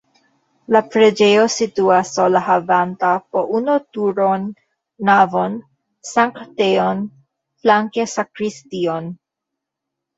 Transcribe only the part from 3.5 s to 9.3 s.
unu turon, navon, sanktejon, flanke sakristion.